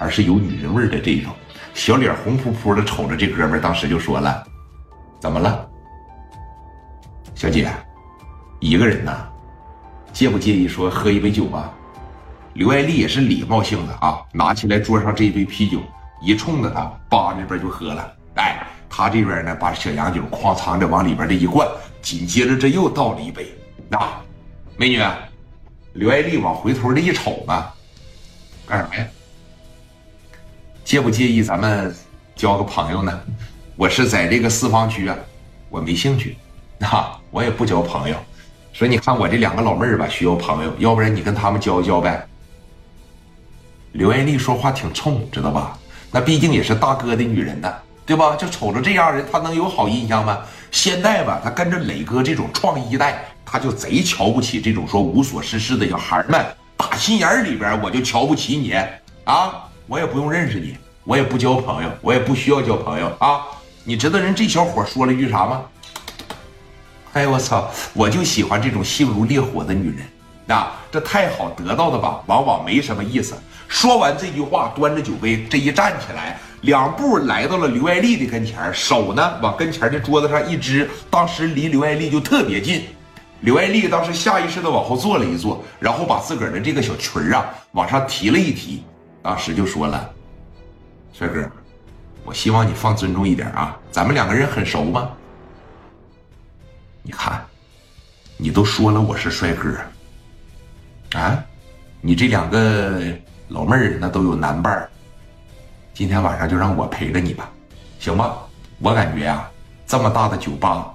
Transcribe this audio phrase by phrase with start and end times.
[0.00, 1.32] 而是有女人味的这种。
[1.74, 4.44] 小脸红扑扑的瞅着这哥们，当时就说了
[5.20, 5.68] ：“怎么了，
[7.34, 7.70] 小姐？
[8.58, 9.28] 一个人呢？
[10.12, 11.72] 介不介意说喝一杯酒啊？”
[12.54, 15.78] 刘爱丽也是礼貌性的啊，拿起来桌上这一杯啤酒，
[16.20, 18.12] 一冲着他，叭那边就喝了。
[18.34, 21.66] 哎，他这边呢，把小洋酒哐藏着往里边这一灌，
[22.02, 23.46] 紧接着这又倒了一杯。
[23.90, 24.20] 啊，
[24.76, 25.00] 美女，
[25.92, 27.64] 刘爱丽往回头这一瞅呢，
[28.66, 29.06] 干啥呀？
[30.90, 31.94] 介不介意咱们
[32.34, 33.20] 交个朋友呢？
[33.76, 35.16] 我是在这个四方区啊，
[35.68, 36.36] 我没兴趣，
[36.80, 38.16] 啊，我也不交朋友。
[38.72, 42.26] 说你看我这两个老妹儿吧，需要朋友，要不然你跟他们交一交呗。
[43.92, 45.78] 刘艳丽说话挺冲，知道吧？
[46.10, 47.72] 那毕竟也是大哥的女人呢，
[48.04, 48.34] 对吧？
[48.34, 50.40] 就瞅着这样人，她能有好印象吗？
[50.72, 56.44] 现在吧，她跟着磊哥这种创一代，她就贼瞧不起这种说无所事事的小孩们。
[56.76, 58.72] 打心眼里边，我就瞧不起你
[59.22, 59.69] 啊！
[59.90, 63.40] 我也不用认识你，我也不交朋友，我也不需要交朋友啊！
[63.82, 65.62] 你知道人这小伙说了句啥吗？
[67.14, 67.68] 哎我操！
[67.92, 70.56] 我就喜欢这种性如烈火的女人。
[70.56, 73.34] 啊，这太好得到的吧，往往没什么意思。
[73.66, 82.84] 说完这句话，端着酒杯，这一站起来，两步来到了刘爱丽的跟前，手呢往跟前的桌子上一支，当时离刘爱丽就特别近。
[83.40, 88.84] 刘爱丽当时下意识的往后坐了一坐，然后把自个儿的这个小裙儿啊往上提了一提，
[89.22, 90.12] 当时就说了
[91.12, 91.48] ：“帅哥，
[92.24, 95.10] 我希望你放尊重一点啊，咱们两个人很熟吗？
[97.02, 97.44] 你看，
[98.36, 99.74] 你都说了我是帅哥。”
[101.18, 101.44] 啊，
[102.00, 103.02] 你这两个
[103.48, 104.88] 老妹儿那都有男伴儿，
[105.92, 107.50] 今天晚上就让我陪着你吧，
[107.98, 108.38] 行吧？
[108.78, 109.50] 我感觉呀，
[109.86, 110.94] 这么大的酒吧，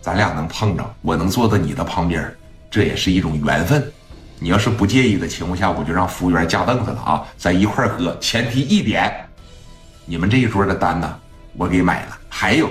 [0.00, 2.34] 咱俩能碰着，我能坐在你的旁边，
[2.70, 3.92] 这也是一种缘分。
[4.44, 8.14] 你要是不介意的情况下，我就让服务员架凳子了啊，咱一块喝。
[8.20, 9.26] 前提一点，
[10.04, 11.18] 你们这一桌的单呢，
[11.54, 12.18] 我给买了。
[12.28, 12.68] 还有，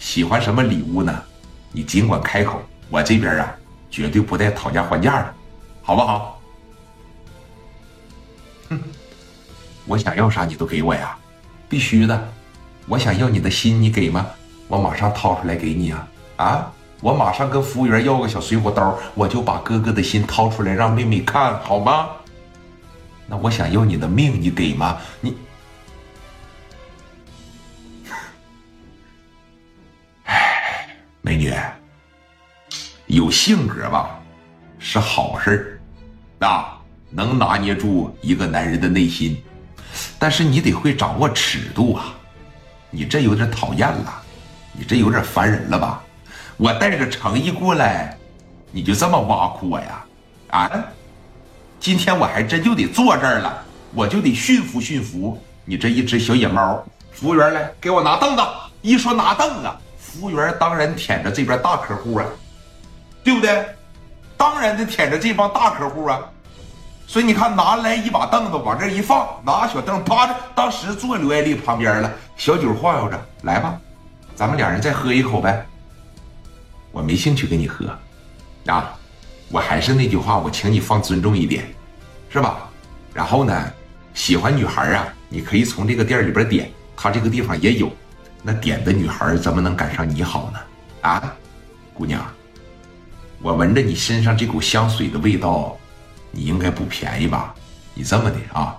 [0.00, 1.22] 喜欢什么礼物呢？
[1.70, 3.54] 你尽管开口，我这边啊，
[3.88, 5.34] 绝对不带讨价还价的。
[5.80, 6.40] 好不好？
[8.70, 8.80] 哼，
[9.86, 11.16] 我想要啥你都给我呀，
[11.68, 12.32] 必须的。
[12.88, 14.26] 我想要你的心，你给吗？
[14.66, 16.08] 我马上掏出来给你啊！
[16.38, 22.08] 啊，我马上跟服务员要个小水果刀，我就把哥哥的心掏出来让妹妹看好吗？
[23.26, 24.98] 那我想要你的命，你给吗？
[25.20, 25.36] 你，
[30.26, 31.52] 哎，美女，
[33.06, 34.16] 有性格吧？
[34.78, 35.80] 是好事
[36.38, 36.78] 儿，啊，
[37.10, 39.42] 能拿捏住一个男人的内心，
[40.20, 42.14] 但是你得会掌握尺度啊！
[42.90, 44.22] 你这有点讨厌了，
[44.72, 46.00] 你这有点烦人了吧？
[46.56, 48.16] 我带着诚意过来，
[48.70, 50.04] 你就这么挖苦我呀？
[50.50, 50.70] 啊！
[51.80, 53.62] 今天我还真就得坐这儿了，
[53.94, 56.84] 我就得驯服驯服你这一只小野猫。
[57.10, 58.42] 服务员来，给我拿凳子。
[58.82, 62.26] 一说拿凳子，服务员当然舔着这边大客户啊，
[63.24, 63.64] 对不对？
[64.36, 66.20] 当然得舔着这帮大客户啊，
[67.06, 73.78] 所以你看，拿来一把凳子往这一放，拿小凳趴着，当时坐刘爱丽旁边了，小酒晃悠着，来吧，
[74.34, 75.64] 咱们俩人再喝一口呗。
[76.92, 77.86] 我没兴趣跟你喝，
[78.66, 78.94] 啊，
[79.48, 81.64] 我还是那句话，我请你放尊重一点，
[82.28, 82.70] 是吧？
[83.14, 83.72] 然后呢，
[84.14, 87.90] 喜欢女孩啊，你可以从这个店里边点，他这个地方也有，
[88.42, 90.60] 那点的女孩怎么能赶上你好呢？
[91.00, 91.34] 啊，
[91.94, 92.24] 姑娘。
[93.40, 95.76] 我闻着你身上这股香水的味道，
[96.30, 97.54] 你应该不便宜吧？
[97.94, 98.78] 你这么的啊？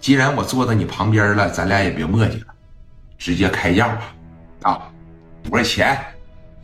[0.00, 2.54] 既然我坐在你旁边了，咱俩也别磨叽了，
[3.16, 4.14] 直接开价吧！
[4.62, 4.92] 啊，
[5.42, 5.98] 多少钱？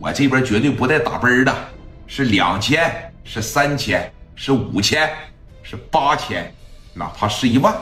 [0.01, 1.55] 我这边绝对不带打奔的，
[2.07, 5.13] 是两千，是三千，是五千，
[5.63, 6.51] 是八千，
[6.95, 7.77] 哪怕是一万，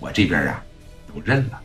[0.00, 0.64] 我这边啊
[1.06, 1.60] 都认了。